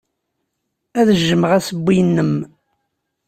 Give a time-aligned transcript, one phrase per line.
[0.99, 2.33] Ad jjmeɣ assewwi-nnem.